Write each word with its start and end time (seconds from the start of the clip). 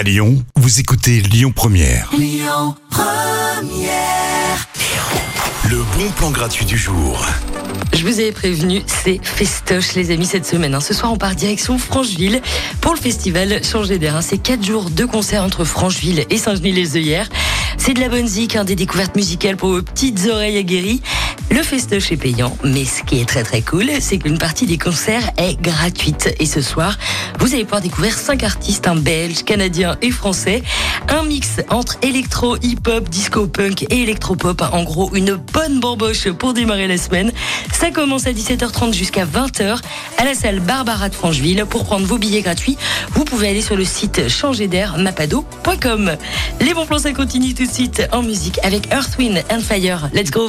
À 0.00 0.02
Lyon, 0.02 0.42
vous 0.56 0.80
écoutez 0.80 1.20
Lyon 1.20 1.52
Première. 1.54 2.10
Le 5.68 5.82
bon 5.98 6.10
plan 6.16 6.30
gratuit 6.30 6.64
du 6.64 6.78
jour. 6.78 7.22
Je 7.92 8.02
vous 8.06 8.18
avais 8.18 8.32
prévenu, 8.32 8.80
c'est 8.86 9.20
festoche 9.22 9.92
les 9.96 10.10
amis 10.10 10.24
cette 10.24 10.46
semaine. 10.46 10.74
hein. 10.74 10.80
Ce 10.80 10.94
soir 10.94 11.12
on 11.12 11.18
part 11.18 11.34
direction 11.34 11.76
Francheville 11.76 12.40
pour 12.80 12.94
le 12.94 12.98
festival 12.98 13.62
Changer 13.62 13.98
d'air. 13.98 14.16
hein. 14.16 14.22
C'est 14.22 14.38
quatre 14.38 14.64
jours 14.64 14.88
de 14.88 15.04
concerts 15.04 15.42
entre 15.44 15.66
Francheville 15.66 16.24
et 16.30 16.38
Saint-Genis-les-Œillères. 16.38 17.28
C'est 17.76 17.92
de 17.92 18.00
la 18.00 18.08
bonne 18.08 18.26
zik, 18.26 18.56
hein, 18.56 18.64
des 18.64 18.76
découvertes 18.76 19.16
musicales 19.16 19.58
pour 19.58 19.68
vos 19.68 19.82
petites 19.82 20.26
oreilles 20.32 20.56
aguerries. 20.56 21.02
Le 21.50 21.64
festoche 21.64 22.12
est 22.12 22.16
payant, 22.16 22.56
mais 22.62 22.84
ce 22.84 23.02
qui 23.02 23.20
est 23.20 23.28
très 23.28 23.42
très 23.42 23.60
cool, 23.60 23.90
c'est 24.00 24.18
qu'une 24.18 24.38
partie 24.38 24.66
des 24.66 24.78
concerts 24.78 25.30
est 25.36 25.60
gratuite. 25.60 26.32
Et 26.38 26.46
ce 26.46 26.60
soir, 26.60 26.96
vous 27.40 27.54
allez 27.54 27.64
pouvoir 27.64 27.80
découvrir 27.80 28.16
cinq 28.16 28.44
artistes, 28.44 28.86
un 28.86 28.94
belge, 28.94 29.42
canadien 29.42 29.96
et 30.00 30.12
français. 30.12 30.62
Un 31.08 31.24
mix 31.24 31.56
entre 31.68 31.96
électro, 32.02 32.56
hip-hop, 32.62 33.08
disco-punk 33.08 33.82
et 33.90 34.02
électro-pop. 34.02 34.62
En 34.72 34.84
gros, 34.84 35.12
une 35.14 35.34
bonne 35.34 35.80
bamboche 35.80 36.30
pour 36.30 36.54
démarrer 36.54 36.86
la 36.86 36.98
semaine. 36.98 37.32
Ça 37.72 37.90
commence 37.90 38.28
à 38.28 38.32
17h30 38.32 38.94
jusqu'à 38.94 39.26
20h 39.26 39.80
à 40.18 40.24
la 40.24 40.34
salle 40.34 40.60
Barbara 40.60 41.08
de 41.08 41.14
Francheville. 41.14 41.64
Pour 41.68 41.84
prendre 41.84 42.06
vos 42.06 42.18
billets 42.18 42.42
gratuits, 42.42 42.76
vous 43.14 43.24
pouvez 43.24 43.48
aller 43.48 43.62
sur 43.62 43.76
le 43.76 43.84
site 43.84 44.28
changerdairmapado.com. 44.28 46.16
Les 46.60 46.74
bons 46.74 46.86
plans, 46.86 47.00
ça 47.00 47.12
continue 47.12 47.54
tout 47.54 47.66
de 47.66 47.72
suite 47.72 48.06
en 48.12 48.22
musique 48.22 48.60
avec 48.62 48.92
Earth, 48.92 49.18
Wind 49.18 49.42
and 49.50 49.60
Fire. 49.60 50.08
Let's 50.14 50.30
go! 50.30 50.48